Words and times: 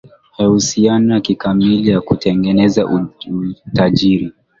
Haihusiani 0.37 1.21
kikamili 1.21 1.93
na 1.93 2.01
kutengeneza 2.01 2.85
utajiri 3.67 4.33